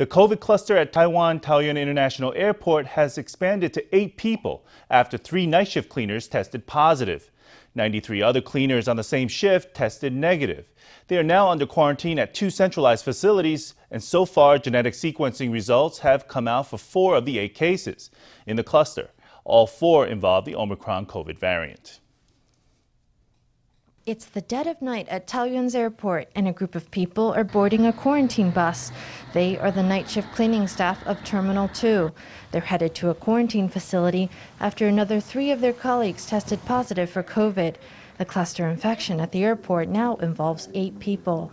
[0.00, 5.46] The COVID cluster at Taiwan Taoyuan International Airport has expanded to eight people after three
[5.46, 7.30] night shift cleaners tested positive.
[7.74, 10.64] 93 other cleaners on the same shift tested negative.
[11.08, 15.98] They are now under quarantine at two centralized facilities, and so far, genetic sequencing results
[15.98, 18.08] have come out for four of the eight cases
[18.46, 19.10] in the cluster.
[19.44, 21.99] All four involve the Omicron COVID variant.
[24.10, 27.86] It's the dead of night at Taoyuan's airport, and a group of people are boarding
[27.86, 28.90] a quarantine bus.
[29.34, 32.10] They are the night shift cleaning staff of Terminal 2.
[32.50, 37.22] They're headed to a quarantine facility after another three of their colleagues tested positive for
[37.22, 37.76] COVID.
[38.18, 41.52] The cluster infection at the airport now involves eight people.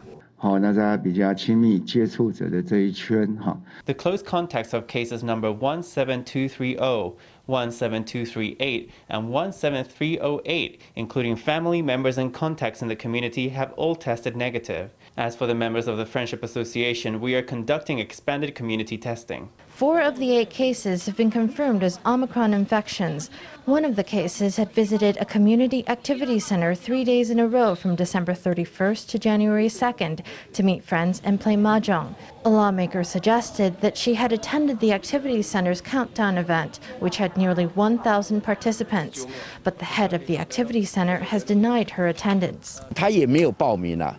[3.85, 12.81] The close contacts of cases number 17230, 17238, and 17308, including family members and contacts
[12.81, 14.91] in the community, have all tested negative.
[15.15, 19.49] As for the members of the Friendship Association, we are conducting expanded community testing.
[19.82, 23.30] Four of the eight cases have been confirmed as Omicron infections.
[23.64, 27.74] One of the cases had visited a community activity center three days in a row
[27.74, 30.20] from December 31st to January 2nd
[30.52, 32.14] to meet friends and play mahjong.
[32.44, 37.64] A lawmaker suggested that she had attended the activity center's countdown event, which had nearly
[37.64, 39.26] 1,000 participants,
[39.64, 42.80] but the head of the activity center has denied her attendance.
[42.94, 44.16] 他也没有报名啊，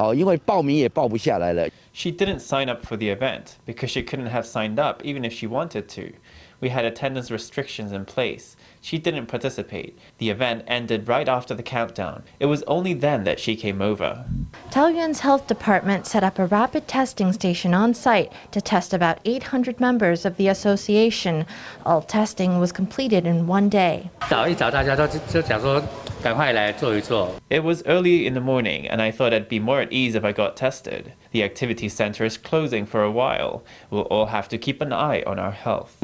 [0.00, 1.68] 哦，因为报名也报不下来了。
[1.92, 5.32] She didn't sign up for the event because she couldn't have signed up even if
[5.32, 6.12] she wanted to.
[6.60, 8.54] We had attendance restrictions in place.
[8.83, 9.97] She didn't participate.
[10.17, 12.23] The event ended right after the countdown.
[12.39, 14.25] It was only then that she came over.
[14.71, 19.79] Taoyuan's health department set up a rapid testing station on site to test about 800
[19.79, 21.45] members of the association.
[21.85, 24.09] All testing was completed in one day.
[27.49, 30.23] It was early in the morning, and I thought I'd be more at ease if
[30.23, 31.13] I got tested.
[31.31, 33.63] The activity center is closing for a while.
[33.89, 35.97] We'll all have to keep an eye on our health.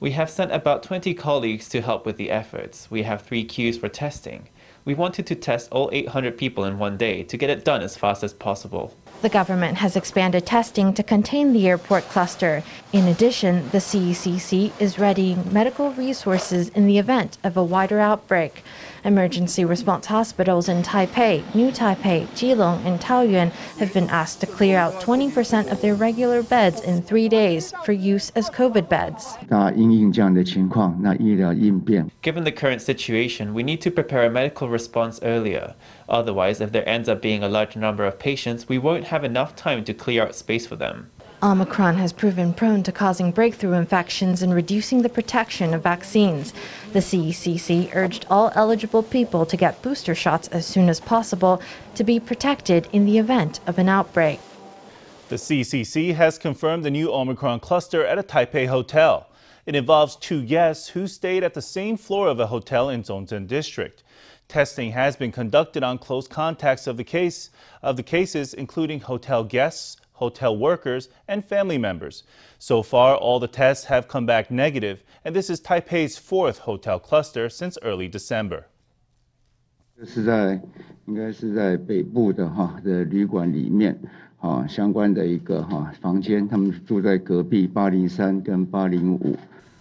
[0.00, 2.90] We have sent about 20 colleagues to help with the efforts.
[2.90, 4.48] We have three queues for testing.
[4.84, 7.96] We wanted to test all 800 people in one day to get it done as
[7.96, 8.94] fast as possible.
[9.22, 12.62] The government has expanded testing to contain the airport cluster.
[12.92, 18.62] In addition, the CECC is readying medical resources in the event of a wider outbreak.
[19.04, 24.78] Emergency response hospitals in Taipei, New Taipei, Jilong, and Taoyuan have been asked to clear
[24.78, 29.36] out 20% of their regular beds in three days for use as COVID beds.
[32.22, 35.74] Given the current situation, we need to prepare a medical response earlier.
[36.08, 39.56] Otherwise, if there ends up being a large number of patients, we won't have enough
[39.56, 41.10] time to clear out space for them.
[41.42, 46.54] Omicron has proven prone to causing breakthrough infections and reducing the protection of vaccines.
[46.94, 51.60] The CECC urged all eligible people to get booster shots as soon as possible
[51.96, 54.40] to be protected in the event of an outbreak.
[55.28, 59.26] The CECC has confirmed the new Omicron cluster at a Taipei hotel.
[59.66, 63.46] It involves two guests who stayed at the same floor of a hotel in Zhongzheng
[63.46, 64.02] district.
[64.47, 67.49] Testing has been conducted on close contacts of the case
[67.81, 72.23] of the cases, including hotel guests, hotel workers, and family members.
[72.57, 76.99] So far, all the tests have come back negative, and this is Taipei's fourth hotel
[76.99, 78.65] cluster since early December.
[79.97, 80.59] 这是在
[81.05, 83.99] 应该是在北部的哈的旅馆里面，
[84.39, 89.35] 啊相关的一个哈房间，他们住在隔壁八零三跟八零五。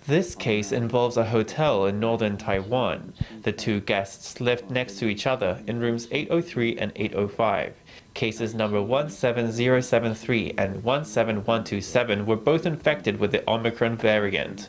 [0.05, 3.13] This case involves a hotel in northern Taiwan.
[3.43, 7.73] The two guests lived next to each other in rooms 803 and 805.
[8.13, 14.67] Cases number 17073 and 17127 were both infected with the Omicron variant.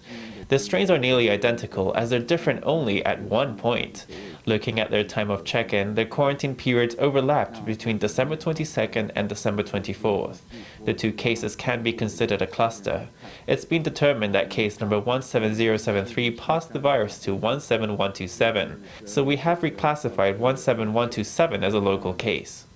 [0.55, 4.07] The strains are nearly identical as they're different only at one point.
[4.47, 9.29] Looking at their time of check in, their quarantine periods overlapped between December 22nd and
[9.29, 10.43] December 24th.
[10.85, 13.09] The two cases can be considered a cluster.
[13.49, 19.59] It's been determined that case number 17073 passed the virus to 17127, so we have
[19.59, 22.67] reclassified 17127 as a local case.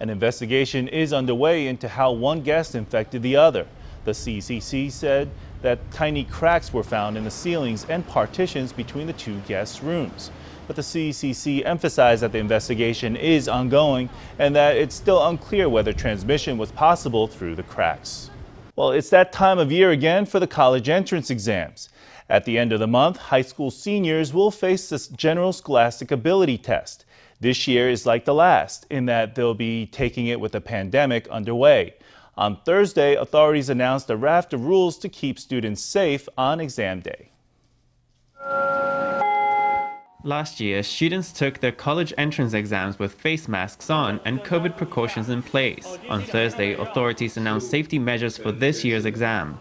[0.00, 3.66] An investigation is underway into how one guest infected the other.
[4.06, 5.28] The CECC said
[5.62, 10.30] that tiny cracks were found in the ceilings and partitions between the two guests' rooms.
[10.66, 14.08] But the CECC emphasized that the investigation is ongoing
[14.38, 18.30] and that it's still unclear whether transmission was possible through the cracks.
[18.76, 21.88] Well, it's that time of year again for the college entrance exams.
[22.28, 26.58] At the end of the month, high school seniors will face this general scholastic ability
[26.58, 27.04] test.
[27.40, 31.26] This year is like the last in that they'll be taking it with the pandemic
[31.28, 31.94] underway.
[32.40, 37.32] On Thursday, authorities announced a raft of rules to keep students safe on exam day.
[40.24, 45.28] Last year, students took their college entrance exams with face masks on and COVID precautions
[45.28, 45.98] in place.
[46.08, 49.58] On Thursday, authorities announced safety measures for this year's exam.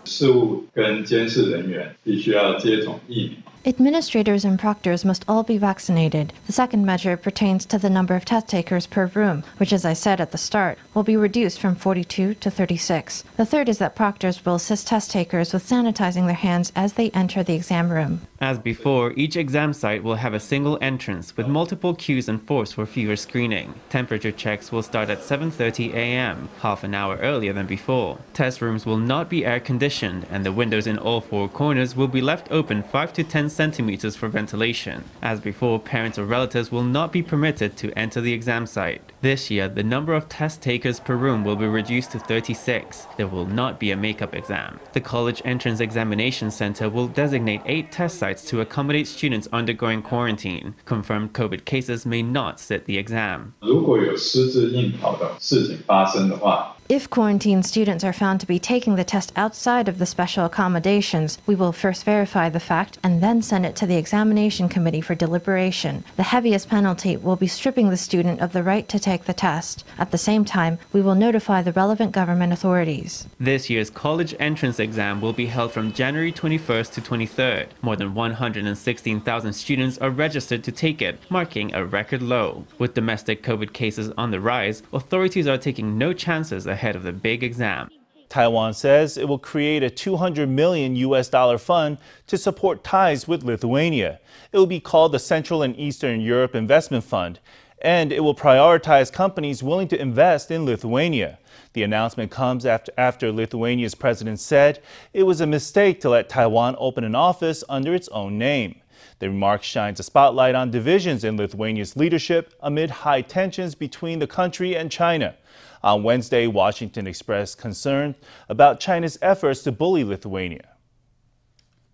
[3.66, 6.32] Administrators and proctors must all be vaccinated.
[6.48, 9.92] The second measure pertains to the number of test takers per room, which, as I
[9.92, 13.26] said at the start, will be reduced from 42 to 36.
[13.36, 17.10] The third is that proctors will assist test takers with sanitizing their hands as they
[17.10, 18.22] enter the exam room.
[18.42, 22.86] As before, each exam site will have a single entrance with multiple queues enforced for
[22.86, 23.74] fewer screening.
[23.90, 28.18] Temperature checks will start at 7:30 a.m., half an hour earlier than before.
[28.34, 32.08] Test rooms will not be air conditioned and the windows in all four corners will
[32.08, 35.04] be left open 5 to 10 centimeters for ventilation.
[35.22, 39.02] As before, parents or relatives will not be permitted to enter the exam site.
[39.22, 43.06] This year, the number of test takers per room will be reduced to 36.
[43.18, 44.80] There will not be a makeup exam.
[44.94, 50.75] The College Entrance Examination Center will designate eight test sites to accommodate students undergoing quarantine.
[50.85, 53.53] Confirmed COVID cases may not sit the exam.
[53.61, 60.44] 如果有失智应考的事情发生的话， If quarantined students are found to be taking the test outside of the special
[60.44, 65.00] accommodations, we will first verify the fact and then send it to the examination committee
[65.00, 66.04] for deliberation.
[66.18, 69.84] The heaviest penalty will be stripping the student of the right to take the test.
[70.00, 73.28] At the same time, we will notify the relevant government authorities.
[73.40, 77.68] This year's college entrance exam will be held from January 21st to 23rd.
[77.84, 82.66] More than 116,000 students are registered to take it, marking a record low.
[82.80, 87.14] With domestic COVID cases on the rise, authorities are taking no chances ahead of the
[87.14, 87.90] big exam.
[88.30, 91.98] Taiwan says it will create a 200 million US dollar fund
[92.28, 94.20] to support ties with Lithuania.
[94.52, 97.40] It will be called the Central and Eastern Europe Investment Fund,
[97.82, 101.40] and it will prioritize companies willing to invest in Lithuania.
[101.74, 104.82] The announcement comes after, after Lithuania's president said
[105.14, 108.82] it was a mistake to let Taiwan open an office under its own name.
[109.20, 114.28] The remark shines a spotlight on divisions in Lithuania's leadership amid high tensions between the
[114.28, 115.36] country and China.
[115.82, 118.16] On Wednesday, Washington expressed concern
[118.50, 120.68] about China's efforts to bully Lithuania.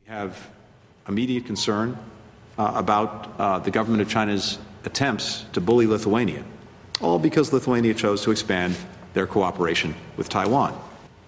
[0.03, 0.49] We have
[1.07, 1.97] immediate concern
[2.57, 6.43] uh, about uh, the government of China's attempts to bully Lithuania,
[7.01, 8.75] all because Lithuania chose to expand
[9.13, 10.79] their cooperation with Taiwan.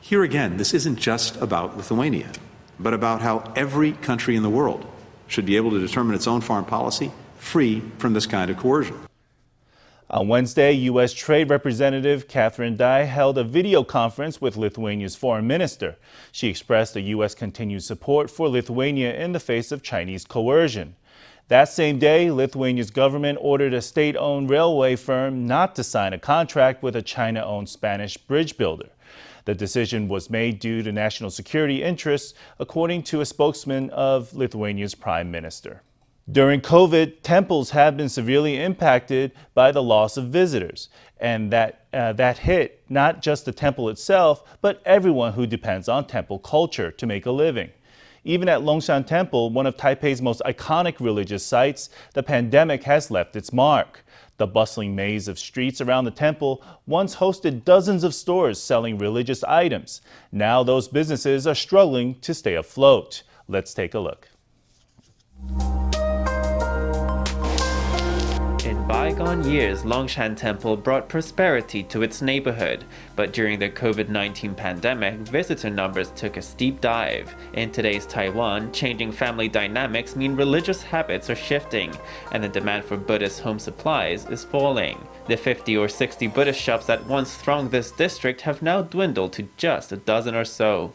[0.02, 2.32] Here again, this isn't just about Lithuania,
[2.80, 4.86] but about how every country in the world
[5.28, 9.07] should be able to determine its own foreign policy free from this kind of coercion.
[10.10, 11.12] On Wednesday, U.S.
[11.12, 15.98] Trade Representative Katherine Tai held a video conference with Lithuania's foreign minister.
[16.32, 17.36] She expressed the U.S.
[17.36, 20.96] continued support for Lithuania in the face of Chinese coercion.
[21.50, 26.20] That same day, Lithuania's government ordered a state owned railway firm not to sign a
[26.20, 28.88] contract with a China owned Spanish bridge builder.
[29.44, 34.96] The decision was made due to national security interests, according to a spokesman of Lithuania's
[34.96, 35.84] prime minister.
[36.30, 40.90] During COVID, temples have been severely impacted by the loss of visitors,
[41.22, 46.06] and that, uh, that hit not just the temple itself, but everyone who depends on
[46.06, 47.70] temple culture to make a living.
[48.26, 53.38] Even at Longshan Temple, one of Taipei's most iconic religious sites, the pandemic has left
[53.38, 54.04] its mark.
[54.36, 59.46] The bustling maze of streets around the temple once hosted dozens of stores selling religious
[59.46, 60.02] items.
[60.34, 63.24] Now those businesses are struggling to stay afloat.
[63.48, 64.28] Let's take a look.
[69.18, 72.86] Bygone years, Longshan Temple brought prosperity to its neighborhood,
[73.16, 77.36] but during the COVID 19 pandemic, visitor numbers took a steep dive.
[77.54, 81.98] In today's Taiwan, changing family dynamics mean religious habits are shifting,
[82.32, 85.07] and the demand for Buddhist home supplies is falling.
[85.28, 89.50] The 50 or 60 Buddhist shops that once thronged this district have now dwindled to
[89.58, 90.94] just a dozen or so.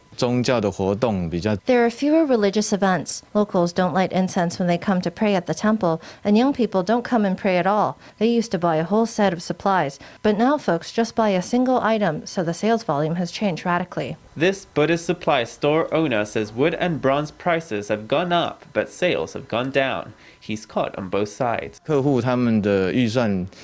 [1.65, 3.21] There are fewer religious events.
[3.35, 6.81] Locals don't light incense when they come to pray at the temple, and young people
[6.81, 7.99] don't come and pray at all.
[8.17, 11.41] They used to buy a whole set of supplies, but now folks just buy a
[11.41, 14.17] single item, so the sales volume has changed radically.
[14.35, 19.33] This Buddhist supply store owner says wood and bronze prices have gone up, but sales
[19.33, 20.13] have gone down
[20.43, 21.79] he's caught on both sides.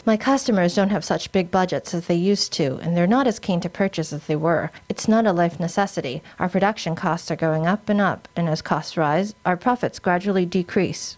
[0.05, 3.39] My customers don't have such big budgets as they used to, and they're not as
[3.39, 4.71] keen to purchase as they were.
[4.88, 6.24] It's not a life necessity.
[6.39, 10.45] Our production costs are going up and up, and as costs rise, our profits gradually
[10.45, 11.17] decrease.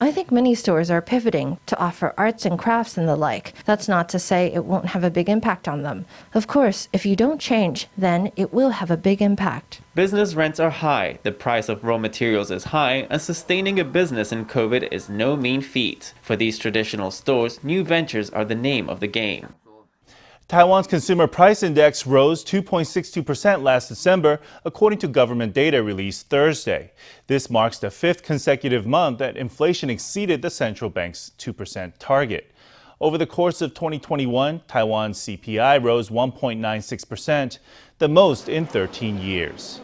[0.00, 3.52] I think many stores are pivoting to offer arts and crafts and the like.
[3.66, 6.06] That's not to say it won't have a big impact on them.
[6.34, 9.80] Of course, if you don't change, then it will have a big impact.
[9.94, 14.30] Business rents are high, the price of raw materials is high, and sustaining a business
[14.30, 16.12] in COVID is no mean feat.
[16.22, 19.54] For these traditional stores, new ventures are the name of the game.
[20.46, 26.92] Taiwan's consumer price index rose 2.62% last December, according to government data released Thursday.
[27.26, 32.50] This marks the fifth consecutive month that inflation exceeded the central bank's 2% target.
[33.00, 37.58] Over the course of 2021, Taiwan's CPI rose 1.96%,
[38.00, 39.80] the most in 13 years.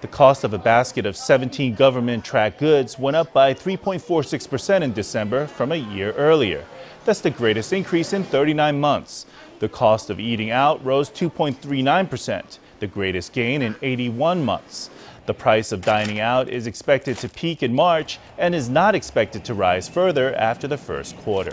[0.00, 4.94] The cost of a basket of 17 government tracked goods went up by 3.46% in
[4.94, 6.64] December from a year earlier.
[7.04, 9.26] That's the greatest increase in 39 months.
[9.58, 14.88] The cost of eating out rose 2.39%, the greatest gain in 81 months.
[15.26, 19.44] The price of dining out is expected to peak in March and is not expected
[19.44, 21.52] to rise further after the first quarter.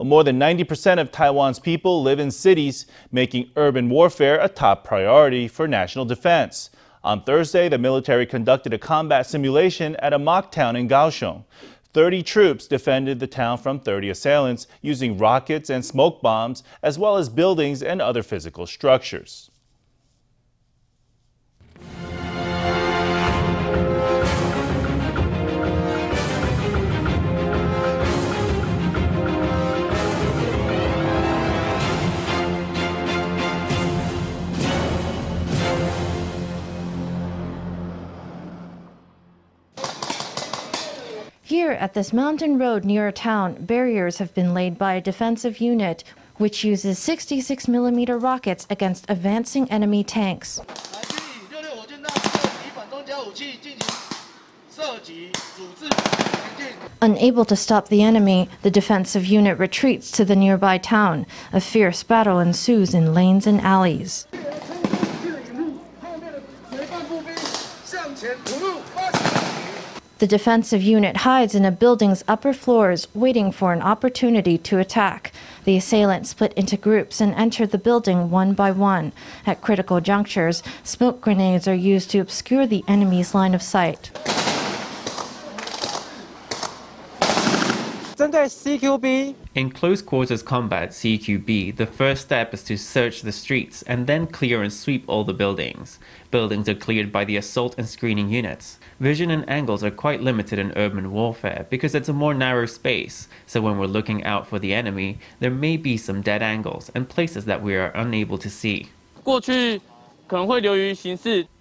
[0.00, 5.48] More than 90% of Taiwan's people live in cities, making urban warfare a top priority
[5.48, 6.70] for national defense.
[7.02, 11.44] On Thursday, the military conducted a combat simulation at a mock town in Kaohsiung.
[11.94, 17.16] 30 troops defended the town from 30 assailants using rockets and smoke bombs, as well
[17.16, 19.50] as buildings and other physical structures.
[41.68, 45.60] Here at this mountain road near a town, barriers have been laid by a defensive
[45.60, 46.02] unit
[46.36, 50.62] which uses 66 millimeter rockets against advancing enemy tanks.
[57.02, 61.26] Unable to stop the enemy, the defensive unit retreats to the nearby town.
[61.52, 64.26] A fierce battle ensues in lanes and alleys.
[70.18, 75.32] The defensive unit hides in a building's upper floors, waiting for an opportunity to attack.
[75.62, 79.12] The assailants split into groups and enter the building one by one.
[79.46, 84.10] At critical junctures, smoke grenades are used to obscure the enemy's line of sight.
[89.54, 94.26] In close quarters combat CQB, the first step is to search the streets and then
[94.26, 96.00] clear and sweep all the buildings.
[96.32, 98.80] Buildings are cleared by the assault and screening units.
[98.98, 103.28] Vision and angles are quite limited in urban warfare because it's a more narrow space,
[103.46, 107.08] so when we're looking out for the enemy, there may be some dead angles and
[107.08, 108.88] places that we are unable to see.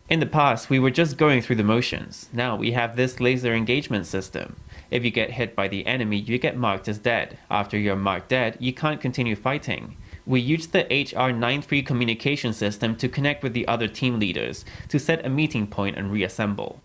[0.09, 2.29] In the past, we were just going through the motions.
[2.33, 4.55] Now we have this laser engagement system.
[4.89, 7.37] If you get hit by the enemy, you get marked as dead.
[7.49, 9.97] After you're marked dead, you can't continue fighting.
[10.27, 15.25] We used the HR93 communication system to connect with the other team leaders to set
[15.25, 16.81] a meeting point and reassemble.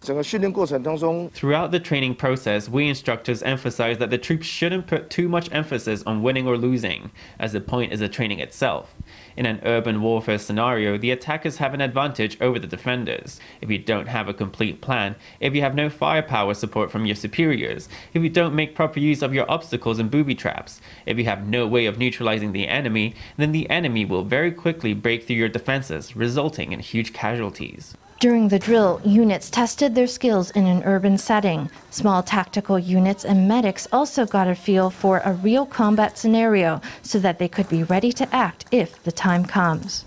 [1.35, 6.05] Throughout the training process, we instructors emphasize that the troops shouldn't put too much emphasis
[6.05, 8.95] on winning or losing, as the point is the training itself.
[9.37, 13.41] In an urban warfare scenario, the attackers have an advantage over the defenders.
[13.61, 17.17] If you don't have a complete plan, if you have no firepower support from your
[17.17, 21.25] superiors, if you don't make proper use of your obstacles and booby traps, if you
[21.25, 25.37] have no way of neutralizing the enemy, then the enemy will very quickly break through
[25.37, 27.97] your defenses, resulting in huge casualties.
[28.23, 31.69] During the drill, units tested their skills in an urban setting.
[31.91, 37.19] Small tactical units and medics also got a feel for a real combat scenario so
[37.19, 40.05] that they could be ready to act if the time comes.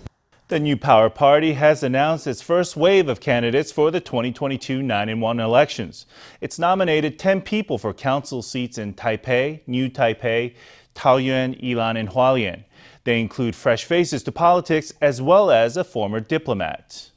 [0.48, 5.08] The New Power Party has announced its first wave of candidates for the 2022 9
[5.08, 6.06] in 1 elections.
[6.40, 10.54] It's nominated 10 people for council seats in Taipei, New Taipei,
[10.94, 12.62] Taoyuan, Yilan, and Hualien.
[13.06, 17.12] They include fresh faces to politics as well as a former diplomat.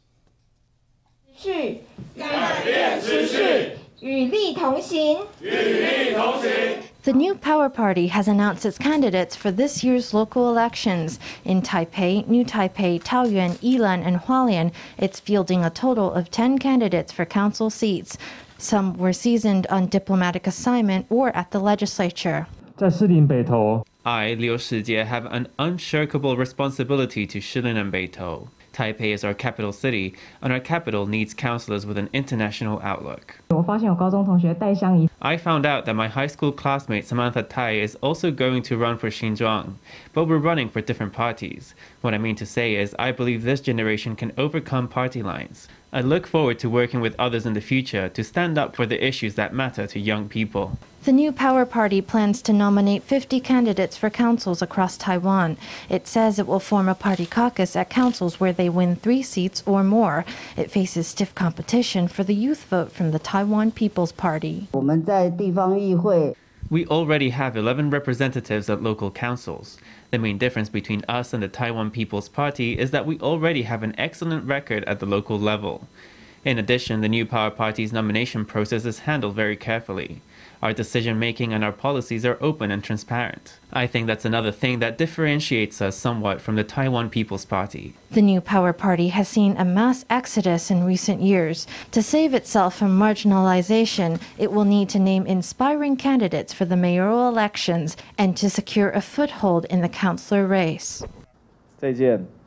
[7.02, 11.20] The New Power Party has announced its candidates for this year's local elections.
[11.44, 17.12] In Taipei, New Taipei, Taoyuan, Yilan, and Hualien, it's fielding a total of 10 candidates
[17.12, 18.16] for council seats.
[18.60, 22.46] Some were seasoned on diplomatic assignment or at the legislature.
[24.06, 28.48] I, Liu Shijie, have an unshirkable responsibility to Shilin and Beitou.
[28.72, 33.42] Taipei is our capital city, and our capital needs councillors with an international outlook.
[35.22, 38.98] I found out that my high school classmate Samantha Tai is also going to run
[38.98, 39.74] for Xinjiang,
[40.14, 41.76] but we're running for different parties.
[42.02, 45.68] What I mean to say is, I believe this generation can overcome party lines.
[45.92, 49.06] I look forward to working with others in the future to stand up for the
[49.06, 50.78] issues that matter to young people.
[51.04, 55.58] The New Power Party plans to nominate 50 candidates for councils across Taiwan.
[55.90, 59.62] It says it will form a party caucus at councils where they win three seats
[59.66, 60.24] or more.
[60.56, 64.68] It faces stiff competition for the youth vote from the Taiwan People's Party.
[66.70, 69.80] We already have 11 representatives at local councils.
[70.12, 73.84] The main difference between us and the Taiwan People's Party is that we already have
[73.84, 75.88] an excellent record at the local level.
[76.46, 80.22] In addition, the new Power Party's nomination process is handled very carefully.
[80.62, 83.60] Our decision making and our policies are open and transparent.
[83.72, 87.94] I think that's another thing that differentiates us somewhat from the Taiwan People's Party.
[88.12, 91.66] The new Power Party has seen a mass exodus in recent years.
[91.92, 97.30] To save itself from marginalization, it will need to name inspiring candidates for the mayoral
[97.30, 101.04] elections and to secure a foothold in the councillor race.
[101.78, 102.39] 再见。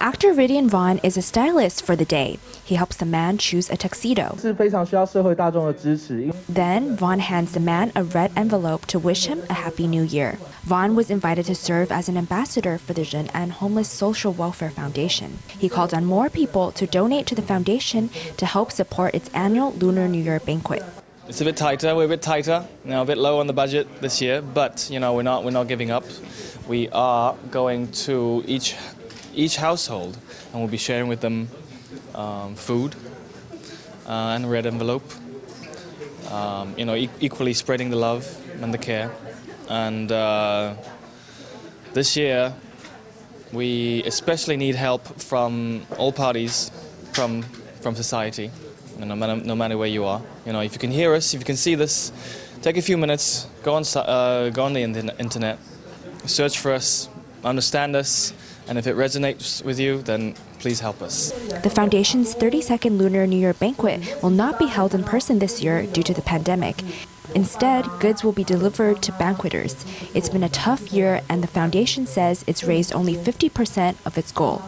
[0.00, 2.38] Actor Rydian Vaughan is a stylist for the day.
[2.64, 4.34] He helps the man choose a tuxedo.
[6.48, 10.38] Then Vaughan hands the man a red envelope to wish him a happy new year.
[10.64, 14.70] Vaughan was invited to serve as an ambassador for the Jin and Homeless Social Welfare
[14.70, 15.38] Foundation.
[15.58, 19.72] He called on more people to donate to the foundation to help support its annual
[19.72, 20.82] Lunar New Year banquet.
[21.32, 21.96] It's a bit tighter.
[21.96, 25.00] We're a bit tighter now, a bit low on the budget this year, but you
[25.00, 26.04] know we're not we're not giving up.
[26.68, 28.76] We are going to each
[29.34, 30.18] each household,
[30.52, 31.48] and we'll be sharing with them
[32.14, 32.94] um, food
[34.06, 35.10] uh, and a red envelope.
[36.30, 38.26] Um, you know, e- equally spreading the love
[38.60, 39.10] and the care.
[39.70, 40.74] And uh,
[41.94, 42.52] this year,
[43.54, 46.70] we especially need help from all parties,
[47.14, 47.40] from
[47.80, 48.50] from society
[48.98, 50.22] no matter, no matter where you are.
[50.46, 52.12] You know, if you can hear us, if you can see this,
[52.62, 55.58] take a few minutes, go on, uh, go on the internet,
[56.26, 57.08] search for us,
[57.44, 58.32] understand us,
[58.68, 61.32] and if it resonates with you, then please help us.
[61.62, 65.86] The foundation's 32nd Lunar New Year banquet will not be held in person this year
[65.86, 66.82] due to the pandemic.
[67.34, 69.84] Instead, goods will be delivered to banqueters.
[70.14, 74.32] It's been a tough year, and the foundation says it's raised only 50% of its
[74.32, 74.62] goal.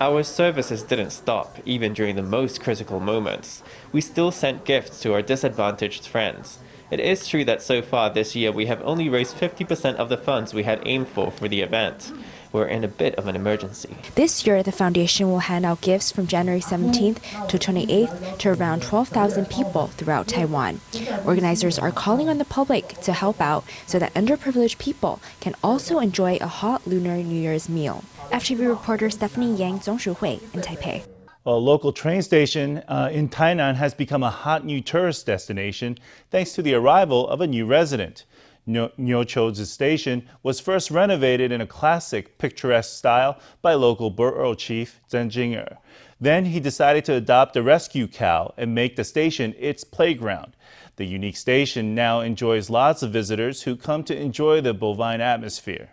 [0.00, 3.62] Our services didn't stop, even during the most critical moments.
[3.92, 6.58] We still sent gifts to our disadvantaged friends.
[6.92, 10.18] It is true that so far this year we have only raised 50% of the
[10.18, 12.12] funds we had aimed for for the event.
[12.52, 13.96] We're in a bit of an emergency.
[14.14, 18.82] This year, the foundation will hand out gifts from January 17th to 28th to around
[18.82, 20.82] 12,000 people throughout Taiwan.
[21.24, 25.98] Organizers are calling on the public to help out so that underprivileged people can also
[25.98, 28.04] enjoy a hot Lunar New Year's meal.
[28.30, 31.06] FTV reporter Stephanie Yang Zongshuhui in Taipei.
[31.44, 35.98] A local train station uh, in Tainan has become a hot new tourist destination
[36.30, 38.24] thanks to the arrival of a new resident.
[38.68, 45.30] Niuchouzi station was first renovated in a classic, picturesque style by local borough chief Zheng
[45.30, 45.78] Jinger.
[46.20, 50.54] Then he decided to adopt a rescue cow and make the station its playground.
[50.94, 55.90] The unique station now enjoys lots of visitors who come to enjoy the bovine atmosphere.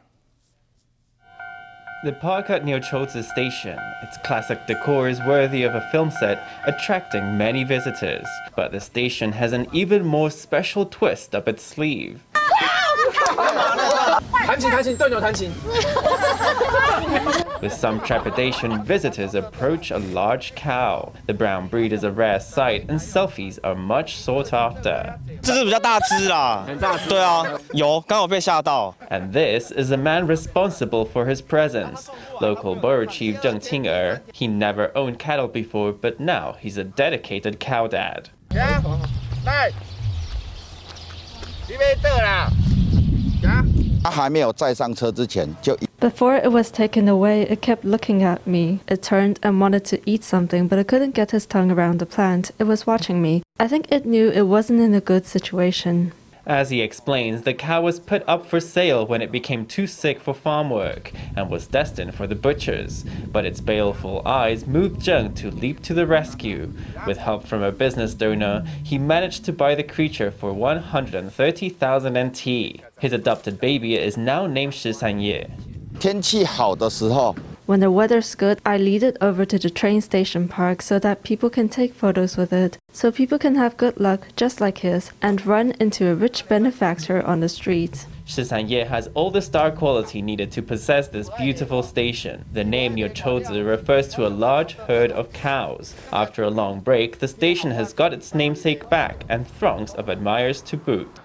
[2.02, 7.38] The park at Niuchouzi Station, its classic decor is worthy of a film set, attracting
[7.38, 8.26] many visitors.
[8.56, 12.24] But the station has an even more special twist up its sleeve.
[17.62, 21.12] With some trepidation, visitors approach a large cow.
[21.28, 25.20] The brown breed is a rare sight, and selfies are much sought after.
[29.10, 34.22] And this is the man responsible for his presence, local borough chief Zheng Qing'er.
[34.34, 38.30] He never owned cattle before, but now he's a dedicated cow dad.
[46.00, 48.80] Before it was taken away, it kept looking at me.
[48.88, 52.06] It turned and wanted to eat something, but it couldn't get his tongue around the
[52.06, 52.52] plant.
[52.58, 53.44] It was watching me.
[53.60, 56.14] I think it knew it wasn't in a good situation.
[56.46, 60.22] As he explains, the cow was put up for sale when it became too sick
[60.22, 63.04] for farm work and was destined for the butchers.
[63.32, 66.72] But its baleful eyes moved Zheng to leap to the rescue.
[67.06, 72.48] With help from a business donor, he managed to buy the creature for 130,000 NT.
[73.00, 75.52] His adopted baby is now named Shi Sanye.
[76.00, 77.36] 天气好的时候。
[77.68, 81.52] When the weather's good, I lead it over to the train station park so that people
[81.52, 82.78] can take photos with it.
[82.92, 87.22] So people can have good luck just like his and run into a rich benefactor
[87.22, 88.08] on the street.
[88.28, 92.46] ye has all the star quality needed to possess this beautiful station.
[92.54, 95.94] The name Niuchouzi refers to a large herd of cows.
[96.12, 100.62] After a long break, the station has got its namesake back and throngs of admirers
[100.62, 101.19] to boot.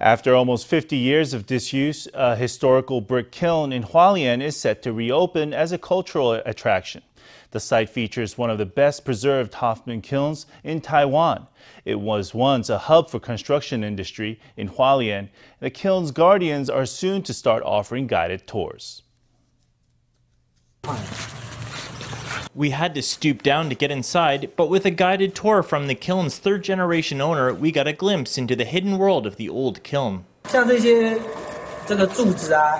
[0.00, 4.94] After almost 50 years of disuse, a historical brick kiln in Hualien is set to
[4.94, 7.02] reopen as a cultural attraction.
[7.50, 11.48] The site features one of the best preserved Hoffmann kilns in Taiwan.
[11.84, 15.28] It was once a hub for construction industry in Hualien.
[15.58, 19.02] The kiln's guardians are soon to start offering guided tours.
[22.60, 25.94] We had to stoop down to get inside, but with a guided tour from the
[25.94, 29.82] kiln's third generation owner, we got a glimpse into the hidden world of the old
[29.82, 30.26] kiln.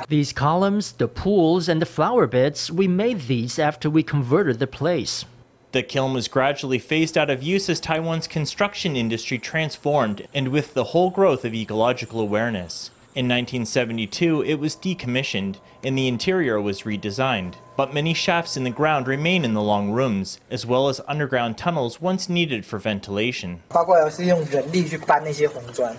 [0.06, 4.66] These columns, the pools, and the flower beds, we made these after we converted the
[4.66, 5.24] place.
[5.72, 10.74] The kiln was gradually phased out of use as Taiwan's construction industry transformed and with
[10.74, 12.90] the whole growth of ecological awareness.
[13.14, 18.68] In 1972, it was decommissioned and the interior was redesigned, but many shafts in the
[18.68, 23.62] ground remain in the long rooms, as well as underground tunnels once needed for ventilation.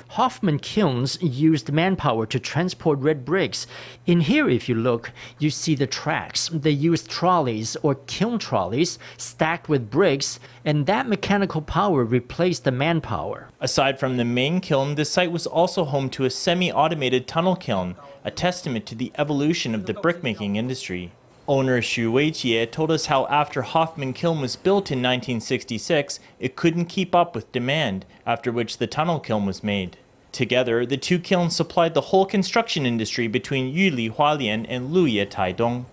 [0.10, 3.66] Hoffmann kilns used manpower to transport red bricks.
[4.06, 6.50] In here, if you look, you see the tracks.
[6.54, 12.72] They used trolleys or kiln trolleys stacked with bricks, and that mechanical power replaced the
[12.72, 13.50] manpower.
[13.60, 17.56] Aside from the main kiln, the site was also home to a semi automated tunnel
[17.56, 21.12] kiln, a testament to the evolution of the brickmaking industry.
[21.48, 26.86] Owner Xu Weijie told us how after Hoffmann Kiln was built in 1966, it couldn't
[26.86, 29.98] keep up with demand, after which the tunnel kiln was made.
[30.32, 35.86] Together, the two kilns supplied the whole construction industry between Yuli Hualien and Luye Taidong.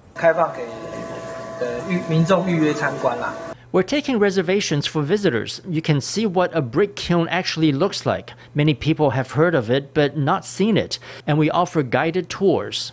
[3.71, 5.61] We're taking reservations for visitors.
[5.69, 8.33] You can see what a brick kiln actually looks like.
[8.55, 12.93] Many people have heard of it but not seen it, and we offer guided tours.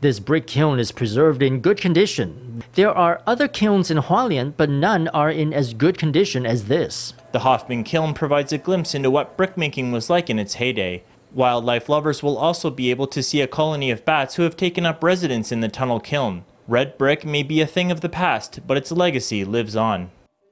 [0.00, 2.62] This brick kiln is preserved in good condition.
[2.74, 7.14] There are other kilns in Hualien, but none are in as good condition as this.
[7.32, 11.02] The Hoffmann kiln provides a glimpse into what brickmaking was like in its heyday.
[11.34, 14.86] Wildlife lovers will also be able to see a colony of bats who have taken
[14.86, 16.44] up residence in the tunnel kiln.
[16.68, 20.10] Red brick may be a thing of the past, but its legacy lives on.